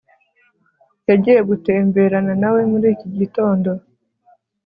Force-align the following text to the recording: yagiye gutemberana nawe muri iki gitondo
yagiye 1.09 1.41
gutemberana 1.49 2.33
nawe 2.41 2.61
muri 2.71 2.87
iki 2.95 3.07
gitondo 3.17 3.69